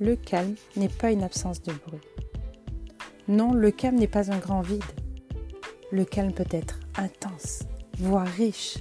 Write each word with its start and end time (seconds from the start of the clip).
le 0.00 0.16
calme 0.16 0.54
n'est 0.76 0.88
pas 0.88 1.12
une 1.12 1.22
absence 1.22 1.62
de 1.62 1.72
bruit. 1.72 2.00
Non, 3.28 3.52
le 3.52 3.70
calme 3.70 3.98
n'est 3.98 4.08
pas 4.08 4.32
un 4.32 4.38
grand 4.38 4.62
vide. 4.62 4.82
Le 5.92 6.06
calme 6.06 6.32
peut 6.32 6.48
être 6.50 6.80
intense, 6.96 7.64
voire 7.98 8.26
riche, 8.26 8.78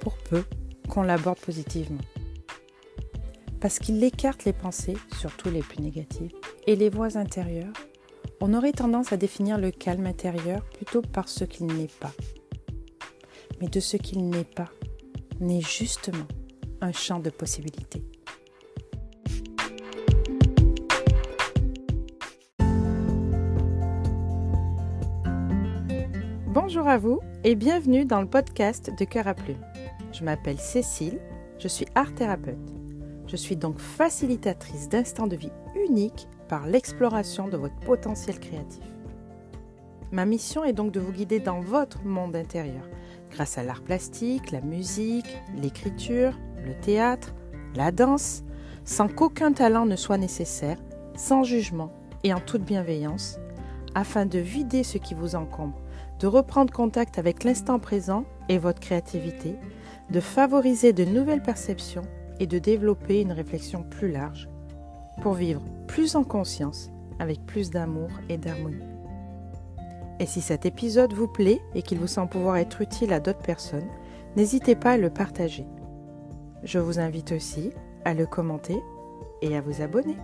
pour 0.00 0.18
peu 0.18 0.44
qu'on 0.88 1.02
l'aborde 1.02 1.38
positivement. 1.38 2.02
Parce 3.58 3.78
qu'il 3.78 4.04
écarte 4.04 4.44
les 4.44 4.52
pensées, 4.52 4.98
surtout 5.18 5.50
les 5.50 5.62
plus 5.62 5.82
négatives, 5.82 6.32
et 6.66 6.76
les 6.76 6.90
voix 6.90 7.16
intérieures, 7.16 7.72
on 8.40 8.52
aurait 8.52 8.72
tendance 8.72 9.12
à 9.12 9.16
définir 9.16 9.58
le 9.58 9.70
calme 9.70 10.06
intérieur 10.06 10.62
plutôt 10.64 11.00
par 11.00 11.28
ce 11.28 11.44
qu'il 11.44 11.66
n'est 11.66 11.88
pas. 12.00 12.12
Mais 13.60 13.68
de 13.68 13.80
ce 13.80 13.96
qu'il 13.96 14.28
n'est 14.28 14.44
pas, 14.44 14.68
n'est 15.40 15.62
justement 15.62 16.28
un 16.82 16.92
champ 16.92 17.18
de 17.18 17.30
possibilités. 17.30 18.04
Bonjour 26.68 26.86
à 26.86 26.98
vous 26.98 27.20
et 27.44 27.54
bienvenue 27.54 28.04
dans 28.04 28.20
le 28.20 28.26
podcast 28.26 28.90
de 28.94 29.04
Cœur 29.06 29.26
à 29.26 29.32
Plume. 29.32 29.64
Je 30.12 30.22
m'appelle 30.22 30.58
Cécile, 30.58 31.18
je 31.58 31.66
suis 31.66 31.86
art 31.94 32.14
thérapeute. 32.14 32.74
Je 33.26 33.36
suis 33.36 33.56
donc 33.56 33.78
facilitatrice 33.78 34.90
d'instants 34.90 35.28
de 35.28 35.34
vie 35.34 35.50
uniques 35.88 36.28
par 36.46 36.66
l'exploration 36.66 37.48
de 37.48 37.56
votre 37.56 37.80
potentiel 37.86 38.38
créatif. 38.38 38.84
Ma 40.12 40.26
mission 40.26 40.62
est 40.62 40.74
donc 40.74 40.92
de 40.92 41.00
vous 41.00 41.10
guider 41.10 41.40
dans 41.40 41.62
votre 41.62 42.04
monde 42.04 42.36
intérieur, 42.36 42.86
grâce 43.30 43.56
à 43.56 43.62
l'art 43.62 43.80
plastique, 43.80 44.50
la 44.50 44.60
musique, 44.60 45.38
l'écriture, 45.56 46.38
le 46.66 46.74
théâtre, 46.74 47.34
la 47.76 47.92
danse, 47.92 48.44
sans 48.84 49.08
qu'aucun 49.08 49.52
talent 49.52 49.86
ne 49.86 49.96
soit 49.96 50.18
nécessaire, 50.18 50.76
sans 51.16 51.44
jugement 51.44 51.94
et 52.24 52.34
en 52.34 52.40
toute 52.40 52.62
bienveillance, 52.62 53.38
afin 53.94 54.26
de 54.26 54.38
vider 54.38 54.82
ce 54.82 54.98
qui 54.98 55.14
vous 55.14 55.34
encombre, 55.34 55.80
de 56.18 56.26
reprendre 56.26 56.72
contact 56.72 57.18
avec 57.18 57.44
l'instant 57.44 57.78
présent 57.78 58.24
et 58.48 58.58
votre 58.58 58.80
créativité, 58.80 59.56
de 60.10 60.20
favoriser 60.20 60.92
de 60.92 61.04
nouvelles 61.04 61.42
perceptions 61.42 62.02
et 62.40 62.46
de 62.46 62.58
développer 62.58 63.20
une 63.20 63.32
réflexion 63.32 63.82
plus 63.82 64.10
large 64.10 64.48
pour 65.22 65.34
vivre 65.34 65.62
plus 65.86 66.16
en 66.16 66.24
conscience, 66.24 66.90
avec 67.18 67.44
plus 67.46 67.70
d'amour 67.70 68.08
et 68.28 68.36
d'harmonie. 68.36 68.84
Et 70.20 70.26
si 70.26 70.40
cet 70.40 70.66
épisode 70.66 71.12
vous 71.12 71.28
plaît 71.28 71.60
et 71.74 71.82
qu'il 71.82 71.98
vous 71.98 72.06
semble 72.06 72.30
pouvoir 72.30 72.56
être 72.56 72.80
utile 72.80 73.12
à 73.12 73.20
d'autres 73.20 73.42
personnes, 73.42 73.88
n'hésitez 74.36 74.74
pas 74.74 74.92
à 74.92 74.96
le 74.96 75.10
partager. 75.10 75.66
Je 76.64 76.78
vous 76.78 76.98
invite 76.98 77.32
aussi 77.32 77.70
à 78.04 78.14
le 78.14 78.26
commenter 78.26 78.80
et 79.42 79.56
à 79.56 79.60
vous 79.60 79.80
abonner. 79.82 80.16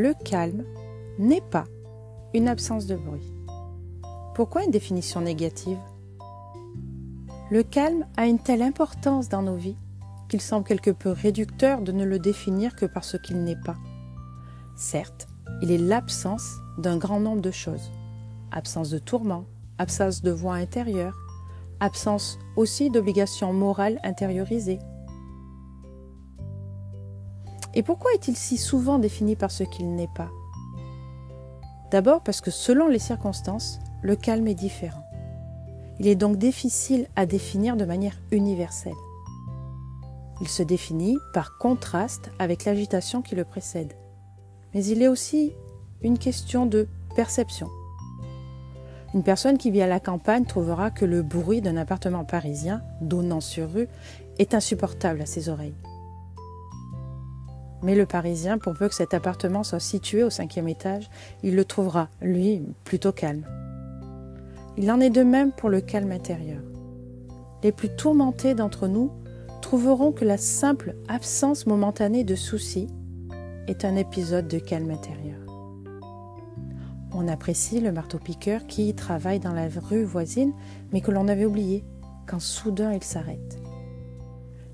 Le 0.00 0.14
calme 0.14 0.62
n'est 1.18 1.40
pas 1.40 1.64
une 2.32 2.46
absence 2.46 2.86
de 2.86 2.94
bruit. 2.94 3.34
Pourquoi 4.36 4.62
une 4.62 4.70
définition 4.70 5.20
négative? 5.20 5.80
Le 7.50 7.64
calme 7.64 8.06
a 8.16 8.28
une 8.28 8.38
telle 8.38 8.62
importance 8.62 9.28
dans 9.28 9.42
nos 9.42 9.56
vies 9.56 9.76
qu'il 10.28 10.40
semble 10.40 10.64
quelque 10.64 10.92
peu 10.92 11.10
réducteur 11.10 11.82
de 11.82 11.90
ne 11.90 12.04
le 12.04 12.20
définir 12.20 12.76
que 12.76 12.86
par 12.86 13.02
ce 13.02 13.16
qu'il 13.16 13.42
n'est 13.42 13.60
pas. 13.60 13.74
Certes, 14.76 15.26
il 15.62 15.72
est 15.72 15.78
l'absence 15.78 16.48
d'un 16.78 16.96
grand 16.96 17.18
nombre 17.18 17.42
de 17.42 17.50
choses. 17.50 17.90
Absence 18.52 18.90
de 18.90 19.00
tourment, 19.00 19.46
absence 19.78 20.22
de 20.22 20.30
voix 20.30 20.54
intérieure, 20.54 21.18
absence 21.80 22.38
aussi 22.54 22.88
d'obligations 22.88 23.52
morales 23.52 23.98
intériorisées. 24.04 24.78
Et 27.74 27.82
pourquoi 27.82 28.12
est-il 28.14 28.36
si 28.36 28.56
souvent 28.56 28.98
défini 28.98 29.36
par 29.36 29.50
ce 29.50 29.64
qu'il 29.64 29.94
n'est 29.94 30.10
pas? 30.14 30.30
D'abord 31.90 32.22
parce 32.22 32.40
que 32.40 32.50
selon 32.50 32.88
les 32.88 32.98
circonstances, 32.98 33.80
le 34.02 34.16
calme 34.16 34.46
est 34.46 34.54
différent. 34.54 35.04
Il 35.98 36.06
est 36.06 36.14
donc 36.14 36.36
difficile 36.36 37.08
à 37.16 37.26
définir 37.26 37.76
de 37.76 37.84
manière 37.84 38.18
universelle. 38.30 38.92
Il 40.40 40.48
se 40.48 40.62
définit 40.62 41.18
par 41.34 41.58
contraste 41.58 42.30
avec 42.38 42.64
l'agitation 42.64 43.22
qui 43.22 43.34
le 43.34 43.44
précède. 43.44 43.94
Mais 44.74 44.84
il 44.84 45.02
est 45.02 45.08
aussi 45.08 45.52
une 46.02 46.18
question 46.18 46.66
de 46.66 46.86
perception. 47.16 47.68
Une 49.14 49.22
personne 49.22 49.58
qui 49.58 49.70
vit 49.70 49.82
à 49.82 49.86
la 49.86 50.00
campagne 50.00 50.44
trouvera 50.44 50.90
que 50.90 51.06
le 51.06 51.22
bruit 51.22 51.62
d'un 51.62 51.76
appartement 51.76 52.24
parisien, 52.24 52.82
donnant 53.00 53.40
sur 53.40 53.72
rue, 53.72 53.88
est 54.38 54.54
insupportable 54.54 55.22
à 55.22 55.26
ses 55.26 55.48
oreilles. 55.48 55.74
Mais 57.82 57.94
le 57.94 58.06
Parisien, 58.06 58.58
pour 58.58 58.74
peu 58.74 58.88
que 58.88 58.94
cet 58.94 59.14
appartement 59.14 59.62
soit 59.62 59.80
situé 59.80 60.22
au 60.22 60.30
cinquième 60.30 60.68
étage, 60.68 61.08
il 61.42 61.54
le 61.54 61.64
trouvera, 61.64 62.08
lui, 62.20 62.62
plutôt 62.84 63.12
calme. 63.12 63.44
Il 64.76 64.90
en 64.90 65.00
est 65.00 65.10
de 65.10 65.22
même 65.22 65.52
pour 65.52 65.70
le 65.70 65.80
calme 65.80 66.12
intérieur. 66.12 66.62
Les 67.62 67.72
plus 67.72 67.94
tourmentés 67.94 68.54
d'entre 68.54 68.88
nous 68.88 69.10
trouveront 69.60 70.12
que 70.12 70.24
la 70.24 70.38
simple 70.38 70.94
absence 71.08 71.66
momentanée 71.66 72.24
de 72.24 72.34
soucis 72.34 72.88
est 73.66 73.84
un 73.84 73.96
épisode 73.96 74.48
de 74.48 74.58
calme 74.58 74.90
intérieur. 74.90 75.38
On 77.12 77.26
apprécie 77.26 77.80
le 77.80 77.90
marteau-piqueur 77.90 78.66
qui 78.66 78.94
travaille 78.94 79.40
dans 79.40 79.52
la 79.52 79.68
rue 79.68 80.04
voisine, 80.04 80.52
mais 80.92 81.00
que 81.00 81.10
l'on 81.10 81.26
avait 81.26 81.44
oublié, 81.44 81.84
quand 82.26 82.40
soudain 82.40 82.92
il 82.92 83.02
s'arrête. 83.02 83.58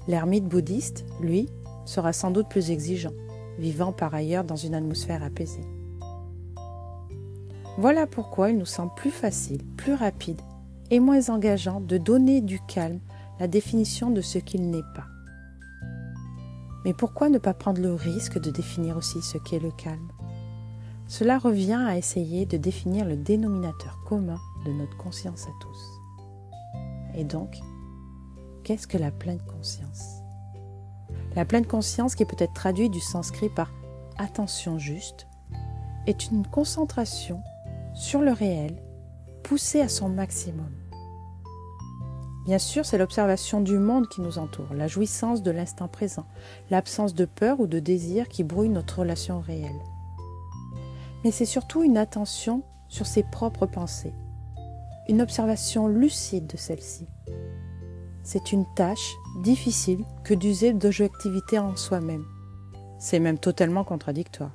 L'ermite 0.06 0.44
bouddhiste, 0.44 1.06
lui, 1.20 1.48
sera 1.84 2.12
sans 2.12 2.30
doute 2.30 2.48
plus 2.48 2.70
exigeant, 2.70 3.12
vivant 3.58 3.92
par 3.92 4.14
ailleurs 4.14 4.44
dans 4.44 4.56
une 4.56 4.74
atmosphère 4.74 5.22
apaisée. 5.22 5.66
Voilà 7.78 8.06
pourquoi 8.06 8.50
il 8.50 8.58
nous 8.58 8.66
semble 8.66 8.94
plus 8.94 9.10
facile, 9.10 9.64
plus 9.76 9.94
rapide 9.94 10.40
et 10.90 11.00
moins 11.00 11.28
engageant 11.28 11.80
de 11.80 11.98
donner 11.98 12.40
du 12.40 12.60
calme 12.60 13.00
la 13.40 13.48
définition 13.48 14.10
de 14.10 14.20
ce 14.20 14.38
qu'il 14.38 14.70
n'est 14.70 14.82
pas. 14.94 15.06
Mais 16.84 16.94
pourquoi 16.94 17.30
ne 17.30 17.38
pas 17.38 17.54
prendre 17.54 17.80
le 17.80 17.94
risque 17.94 18.38
de 18.38 18.50
définir 18.50 18.96
aussi 18.96 19.22
ce 19.22 19.38
qu'est 19.38 19.58
le 19.58 19.70
calme? 19.72 20.08
Cela 21.08 21.38
revient 21.38 21.82
à 21.86 21.96
essayer 21.96 22.46
de 22.46 22.56
définir 22.56 23.06
le 23.06 23.16
dénominateur 23.16 23.98
commun 24.06 24.38
de 24.64 24.72
notre 24.72 24.96
conscience 24.96 25.46
à 25.46 25.52
tous. 25.60 26.00
Et 27.14 27.24
donc, 27.24 27.58
qu'est-ce 28.62 28.86
que 28.86 28.98
la 28.98 29.10
pleine 29.10 29.42
conscience? 29.42 30.23
La 31.34 31.44
pleine 31.44 31.66
conscience, 31.66 32.14
qui 32.14 32.24
peut 32.24 32.36
être 32.38 32.54
traduite 32.54 32.92
du 32.92 33.00
sanskrit 33.00 33.48
par 33.48 33.72
attention 34.18 34.78
juste, 34.78 35.26
est 36.06 36.30
une 36.30 36.46
concentration 36.46 37.42
sur 37.94 38.20
le 38.20 38.32
réel 38.32 38.76
poussée 39.42 39.80
à 39.80 39.88
son 39.88 40.08
maximum. 40.08 40.70
Bien 42.44 42.58
sûr, 42.58 42.84
c'est 42.84 42.98
l'observation 42.98 43.62
du 43.62 43.78
monde 43.78 44.06
qui 44.08 44.20
nous 44.20 44.38
entoure, 44.38 44.74
la 44.74 44.86
jouissance 44.86 45.42
de 45.42 45.50
l'instant 45.50 45.88
présent, 45.88 46.26
l'absence 46.70 47.14
de 47.14 47.24
peur 47.24 47.58
ou 47.58 47.66
de 47.66 47.78
désir 47.78 48.28
qui 48.28 48.44
brouille 48.44 48.68
notre 48.68 48.98
relation 48.98 49.40
réelle. 49.40 49.80
Mais 51.24 51.30
c'est 51.30 51.46
surtout 51.46 51.82
une 51.82 51.96
attention 51.96 52.62
sur 52.88 53.06
ses 53.06 53.22
propres 53.22 53.64
pensées, 53.64 54.12
une 55.08 55.22
observation 55.22 55.88
lucide 55.88 56.46
de 56.46 56.58
celles-ci, 56.58 57.08
c'est 58.24 58.52
une 58.52 58.64
tâche 58.74 59.14
difficile 59.42 60.04
que 60.24 60.34
d'user 60.34 60.72
d'objectivité 60.72 61.58
en 61.58 61.76
soi-même. 61.76 62.24
C'est 62.98 63.20
même 63.20 63.38
totalement 63.38 63.84
contradictoire. 63.84 64.52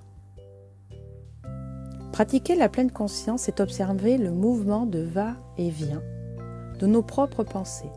Pratiquer 2.12 2.56
la 2.56 2.68
pleine 2.68 2.92
conscience 2.92 3.48
est 3.48 3.62
observer 3.62 4.18
le 4.18 4.32
mouvement 4.32 4.86
de 4.86 5.00
va 5.00 5.36
et 5.58 5.70
vient 5.70 6.02
de 6.80 6.88
nos 6.88 7.04
propres 7.04 7.44
pensées, 7.44 7.92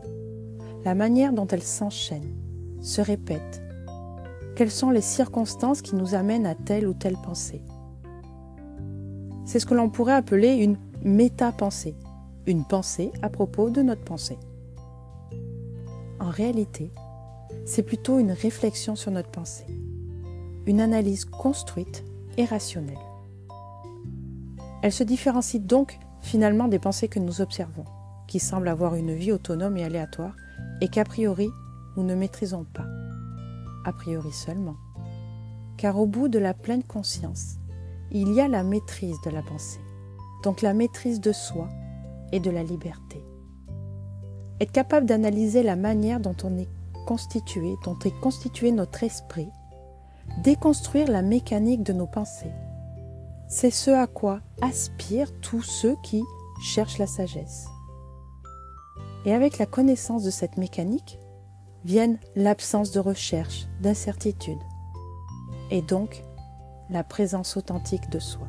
la 0.85 0.93
manière 0.93 1.33
dont 1.33 1.47
elles 1.47 1.63
s'enchaînent, 1.63 2.35
se 2.81 3.01
répètent, 3.01 3.63
quelles 4.55 4.71
sont 4.71 4.91
les 4.91 5.01
circonstances 5.01 5.81
qui 5.81 5.95
nous 5.95 6.13
amènent 6.13 6.45
à 6.45 6.53
telle 6.53 6.87
ou 6.87 6.93
telle 6.93 7.17
pensée? 7.17 7.61
C'est 9.45 9.59
ce 9.59 9.65
que 9.65 9.73
l'on 9.73 9.89
pourrait 9.89 10.13
appeler 10.13 10.53
une 10.53 10.77
méta-pensée, 11.03 11.95
une 12.45 12.63
pensée 12.63 13.11
à 13.23 13.29
propos 13.29 13.71
de 13.71 13.81
notre 13.81 14.03
pensée. 14.03 14.37
En 16.23 16.29
réalité, 16.29 16.89
c'est 17.65 17.83
plutôt 17.83 18.17
une 18.17 18.31
réflexion 18.31 18.95
sur 18.95 19.11
notre 19.11 19.29
pensée, 19.29 19.67
une 20.65 20.79
analyse 20.79 21.25
construite 21.25 22.05
et 22.37 22.45
rationnelle. 22.45 22.95
Elle 24.81 24.93
se 24.93 25.03
différencie 25.03 25.61
donc 25.61 25.99
finalement 26.21 26.69
des 26.69 26.79
pensées 26.79 27.09
que 27.09 27.19
nous 27.19 27.41
observons, 27.41 27.83
qui 28.29 28.39
semblent 28.39 28.69
avoir 28.69 28.95
une 28.95 29.13
vie 29.13 29.33
autonome 29.33 29.75
et 29.75 29.83
aléatoire, 29.83 30.33
et 30.79 30.87
qu'a 30.87 31.03
priori 31.03 31.49
nous 31.97 32.03
ne 32.03 32.15
maîtrisons 32.15 32.65
pas, 32.73 32.87
a 33.83 33.91
priori 33.91 34.31
seulement. 34.31 34.77
Car 35.75 35.99
au 35.99 36.05
bout 36.05 36.29
de 36.29 36.39
la 36.39 36.53
pleine 36.53 36.85
conscience, 36.85 37.57
il 38.11 38.31
y 38.31 38.39
a 38.39 38.47
la 38.47 38.63
maîtrise 38.63 39.17
de 39.25 39.29
la 39.29 39.41
pensée, 39.41 39.81
donc 40.41 40.61
la 40.61 40.73
maîtrise 40.73 41.19
de 41.19 41.33
soi 41.33 41.67
et 42.31 42.39
de 42.39 42.49
la 42.49 42.63
liberté. 42.63 43.25
Être 44.61 44.71
capable 44.71 45.05
d'analyser 45.05 45.63
la 45.63 45.75
manière 45.75 46.19
dont 46.19 46.35
on 46.43 46.57
est 46.57 46.69
constitué, 47.05 47.75
dont 47.83 47.97
est 48.05 48.19
constitué 48.21 48.71
notre 48.71 49.03
esprit, 49.03 49.49
déconstruire 50.43 51.09
la 51.09 51.21
mécanique 51.21 51.83
de 51.83 51.93
nos 51.93 52.07
pensées. 52.07 52.51
C'est 53.47 53.71
ce 53.71 53.91
à 53.91 54.07
quoi 54.07 54.39
aspirent 54.61 55.31
tous 55.41 55.61
ceux 55.61 55.95
qui 56.03 56.23
cherchent 56.63 56.97
la 56.97 57.07
sagesse. 57.07 57.67
Et 59.25 59.33
avec 59.33 59.57
la 59.57 59.65
connaissance 59.65 60.23
de 60.23 60.31
cette 60.31 60.57
mécanique 60.57 61.19
viennent 61.85 62.19
l'absence 62.35 62.91
de 62.91 62.99
recherche, 62.99 63.67
d'incertitude, 63.81 64.59
et 65.71 65.81
donc 65.81 66.23
la 66.89 67.03
présence 67.03 67.57
authentique 67.57 68.09
de 68.09 68.19
soi. 68.19 68.47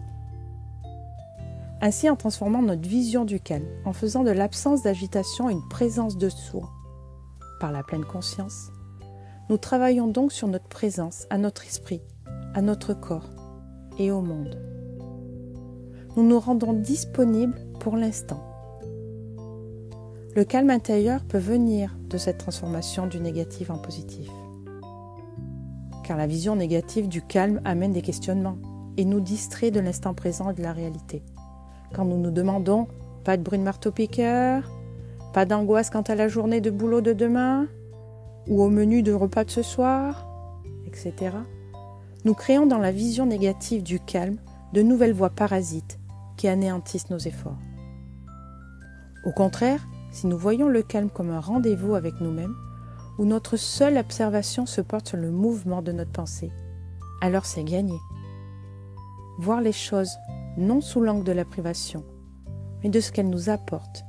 Ainsi, 1.81 2.09
en 2.09 2.17
transformant 2.17 2.63
notre 2.63 2.89
vision 2.89 3.25
du 3.25 3.41
calme, 3.41 3.67
en 3.85 3.93
faisant 3.93 4.23
de 4.23 4.31
l'absence 4.31 4.83
d'agitation 4.83 5.51
une 5.51 5.67
présence 5.69 6.17
de 6.17 6.29
soi, 6.29 6.71
par 7.61 7.73
la 7.73 7.83
pleine 7.83 8.05
conscience, 8.05 8.71
nous 9.51 9.59
travaillons 9.59 10.07
donc 10.07 10.33
sur 10.33 10.49
notre 10.49 10.69
présence, 10.69 11.27
à 11.31 11.39
notre 11.39 11.65
esprit, 11.67 12.01
à 12.55 12.63
notre 12.63 12.95
corps 12.95 13.29
et 13.99 14.11
au 14.11 14.23
monde. 14.23 14.59
Nous 16.17 16.27
nous 16.27 16.41
rendons 16.41 16.73
disponibles 16.73 17.59
pour 17.81 17.97
l'instant. 17.97 18.43
Le 20.35 20.45
calme 20.45 20.71
intérieur 20.71 21.25
peut 21.25 21.39
venir 21.39 21.97
de 22.09 22.19
cette 22.19 22.39
transformation 22.39 23.07
du 23.07 23.21
négatif 23.21 23.71
en 23.71 23.79
positif. 23.79 24.31
Car 26.05 26.17
la 26.17 26.27
vision 26.27 26.57
négative 26.57 27.09
du 27.09 27.23
calme 27.23 27.61
amène 27.65 27.93
des 27.93 28.03
questionnements 28.03 28.59
et 28.97 29.05
nous 29.05 29.21
distrait 29.21 29.71
de 29.71 29.81
l'instant 29.81 30.15
présent 30.15 30.51
et 30.51 30.55
de 30.55 30.63
la 30.63 30.73
réalité. 30.73 31.23
Quand 31.95 32.05
nous 32.05 32.19
nous 32.19 32.33
demandons 32.33 32.89
pas 33.25 33.37
de 33.37 33.43
bruit 33.43 33.59
de 33.59 33.63
marteau-piqueur, 33.63 34.69
pas 35.33 35.47
d'angoisse 35.47 35.91
quant 35.91 36.03
à 36.03 36.15
la 36.15 36.29
journée 36.29 36.61
de 36.61 36.71
boulot 36.71 37.01
de 37.01 37.13
demain, 37.13 37.69
ou 38.49 38.63
au 38.63 38.69
menu 38.69 39.03
de 39.03 39.13
repas 39.13 39.45
de 39.45 39.51
ce 39.51 39.63
soir, 39.63 40.27
etc., 40.87 41.37
nous 42.25 42.35
créons 42.35 42.67
dans 42.67 42.79
la 42.79 42.91
vision 42.91 43.27
négative 43.27 43.83
du 43.83 44.01
calme 44.01 44.39
de 44.73 44.83
nouvelles 44.83 45.13
voies 45.13 45.31
parasites 45.31 45.99
qui 46.37 46.49
anéantissent 46.49 47.11
nos 47.11 47.19
efforts. 47.19 47.59
Au 49.25 49.31
contraire, 49.31 49.87
si 50.11 50.27
nous 50.27 50.39
voyons 50.39 50.69
le 50.69 50.83
calme 50.83 51.11
comme 51.11 51.31
un 51.31 51.41
rendez-vous 51.41 51.95
avec 51.95 52.21
nous-mêmes, 52.21 52.55
où 53.19 53.25
notre 53.25 53.57
seule 53.57 53.99
observation 53.99 54.67
se 54.67 54.81
porte 54.81 55.09
sur 55.09 55.19
le 55.19 55.31
mouvement 55.31 55.81
de 55.81 55.93
notre 55.93 56.13
pensée, 56.13 56.51
alors 57.21 57.47
c'est 57.47 57.65
gagné. 57.65 57.97
Voir 59.39 59.61
les 59.61 59.73
choses 59.73 60.11
non 60.57 60.81
sous 60.81 61.01
l'angle 61.01 61.25
de 61.25 61.33
la 61.33 61.45
privation, 61.45 62.05
mais 62.83 62.91
de 62.91 63.01
ce 63.01 63.11
qu'elles 63.11 63.31
nous 63.31 63.51
apportent, 63.51 64.05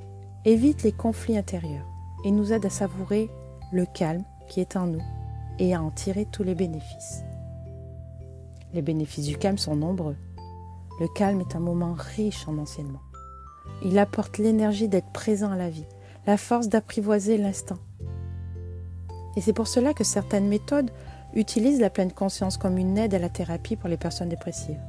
évite 0.46 0.84
les 0.84 0.92
conflits 0.92 1.38
intérieurs 1.38 1.88
et 2.24 2.32
nous 2.32 2.54
aide 2.54 2.66
à 2.66 2.70
savourer 2.70 3.30
le 3.72 3.86
calme 3.86 4.24
qui 4.48 4.60
est 4.60 4.76
en 4.76 4.88
nous 4.88 5.02
et 5.60 5.74
à 5.74 5.82
en 5.82 5.92
tirer 5.92 6.26
tous 6.26 6.44
les 6.44 6.56
bénéfices. 6.56 7.24
Les 8.74 8.82
bénéfices 8.82 9.26
du 9.26 9.38
calme 9.38 9.58
sont 9.58 9.76
nombreux. 9.76 10.18
Le 11.00 11.08
calme 11.08 11.42
est 11.42 11.56
un 11.56 11.60
moment 11.60 11.96
riche 11.98 12.48
en 12.48 12.58
enseignement. 12.58 13.02
Il 13.84 13.98
apporte 13.98 14.38
l'énergie 14.38 14.88
d'être 14.88 15.12
présent 15.12 15.52
à 15.52 15.58
la 15.58 15.70
vie, 15.70 15.88
la 16.28 16.38
force 16.38 16.70
d'apprivoiser 16.70 17.38
l'instant. 17.38 17.78
Et 19.36 19.42
c'est 19.42 19.54
pour 19.54 19.68
cela 19.68 19.94
que 19.94 20.04
certaines 20.04 20.48
méthodes 20.48 20.92
utilisent 21.34 21.82
la 21.82 21.90
pleine 21.90 22.12
conscience 22.12 22.58
comme 22.58 22.78
une 22.78 22.98
aide 22.98 23.14
à 23.14 23.20
la 23.20 23.30
thérapie 23.30 23.76
pour 23.76 23.90
les 23.90 23.98
personnes 23.98 24.30
dépressives. 24.30 24.80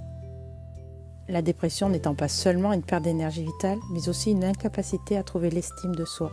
La 1.28 1.42
dépression 1.42 1.88
n'étant 1.88 2.14
pas 2.14 2.28
seulement 2.28 2.72
une 2.72 2.82
perte 2.82 3.02
d'énergie 3.02 3.44
vitale, 3.44 3.78
mais 3.90 4.08
aussi 4.08 4.30
une 4.30 4.44
incapacité 4.44 5.16
à 5.16 5.24
trouver 5.24 5.50
l'estime 5.50 5.94
de 5.94 6.04
soi, 6.04 6.30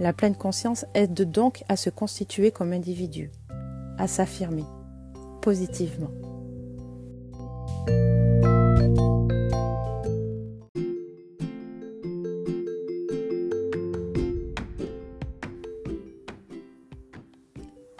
la 0.00 0.14
pleine 0.14 0.34
conscience 0.34 0.86
aide 0.94 1.30
donc 1.30 1.62
à 1.68 1.76
se 1.76 1.90
constituer 1.90 2.50
comme 2.50 2.72
individu, 2.72 3.30
à 3.98 4.06
s'affirmer 4.06 4.64
positivement. 5.42 6.10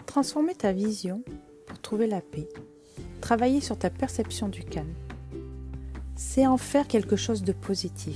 Transformer 0.07 0.55
ta 0.55 0.71
vision 0.73 1.23
pour 1.67 1.79
trouver 1.79 2.05
la 2.05 2.21
paix. 2.21 2.47
Travailler 3.21 3.61
sur 3.61 3.77
ta 3.77 3.89
perception 3.89 4.49
du 4.49 4.63
calme. 4.63 4.93
C'est 6.23 6.45
en 6.47 6.57
faire 6.57 6.87
quelque 6.87 7.17
chose 7.17 7.43
de 7.43 7.51
positif. 7.51 8.15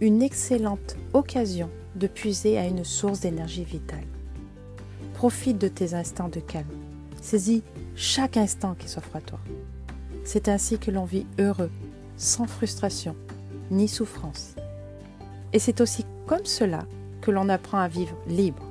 Une 0.00 0.22
excellente 0.22 0.96
occasion 1.14 1.70
de 1.94 2.06
puiser 2.06 2.58
à 2.58 2.66
une 2.66 2.84
source 2.84 3.20
d'énergie 3.20 3.64
vitale. 3.64 4.04
Profite 5.14 5.56
de 5.56 5.68
tes 5.68 5.94
instants 5.94 6.28
de 6.28 6.40
calme. 6.40 6.66
Saisis 7.22 7.62
chaque 7.94 8.36
instant 8.36 8.74
qui 8.74 8.88
s'offre 8.88 9.16
à 9.16 9.20
toi. 9.20 9.38
C'est 10.24 10.48
ainsi 10.48 10.78
que 10.78 10.90
l'on 10.90 11.04
vit 11.04 11.26
heureux, 11.38 11.70
sans 12.18 12.46
frustration 12.46 13.14
ni 13.70 13.86
souffrance. 13.86 14.54
Et 15.52 15.60
c'est 15.60 15.80
aussi 15.80 16.04
comme 16.26 16.44
cela 16.44 16.86
que 17.22 17.30
l'on 17.30 17.48
apprend 17.48 17.78
à 17.78 17.88
vivre 17.88 18.16
libre. 18.26 18.66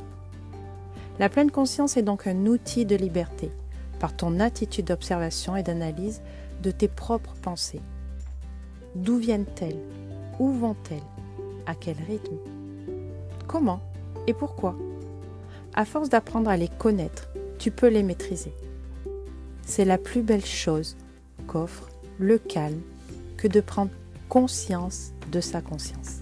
La 1.20 1.30
pleine 1.30 1.52
conscience 1.52 1.96
est 1.96 2.04
donc 2.04 2.28
un 2.28 2.46
outil 2.46 2.86
de 2.86 2.98
liberté 2.98 3.50
par 4.00 4.16
ton 4.16 4.42
attitude 4.42 4.88
d'observation 4.88 5.56
et 5.56 5.64
d'analyse 5.64 6.22
de 6.62 6.70
tes 6.70 6.90
propres 6.90 7.34
pensées. 7.42 7.82
D'où 8.98 9.18
viennent-elles? 9.18 9.78
Où 10.40 10.52
vont-elles? 10.54 10.98
À 11.68 11.76
quel 11.76 11.98
rythme? 12.08 12.38
Comment? 13.46 13.80
Et 14.26 14.34
pourquoi? 14.34 14.76
À 15.76 15.86
force 15.86 16.10
d'apprendre 16.10 16.50
à 16.50 16.58
les 16.58 16.68
connaître, 16.68 17.30
tu 17.60 17.70
peux 17.70 17.90
les 17.90 18.02
maîtriser. 18.02 18.54
C'est 19.62 19.86
la 19.86 20.00
plus 20.00 20.24
belle 20.24 20.44
chose 20.44 20.98
qu'offre 21.46 21.90
le 22.18 22.40
calme 22.40 22.82
que 23.38 23.48
de 23.48 23.62
prendre 23.62 23.92
conscience 24.30 25.12
de 25.32 25.42
sa 25.42 25.62
conscience. 25.62 26.22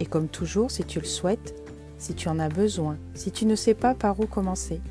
Et 0.00 0.04
comme 0.04 0.28
toujours, 0.28 0.70
si 0.70 0.84
tu 0.84 1.00
le 1.00 1.06
souhaites, 1.06 1.54
si 1.96 2.12
tu 2.12 2.28
en 2.28 2.38
as 2.38 2.50
besoin, 2.50 2.98
si 3.14 3.32
tu 3.32 3.46
ne 3.46 3.54
sais 3.54 3.72
pas 3.72 3.94
par 3.94 4.20
où 4.20 4.26
commencer, 4.26 4.82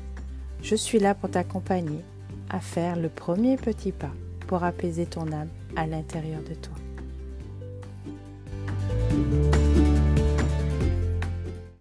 je 0.60 0.74
suis 0.74 0.98
là 0.98 1.14
pour 1.14 1.30
t'accompagner 1.30 2.00
à 2.50 2.58
faire 2.58 2.96
le 2.96 3.10
premier 3.10 3.56
petit 3.56 3.92
pas 3.92 4.12
pour 4.48 4.64
apaiser 4.64 5.06
ton 5.06 5.30
âme 5.30 5.50
à 5.76 5.86
l'intérieur 5.86 6.42
de 6.42 6.54
toi. 6.54 6.85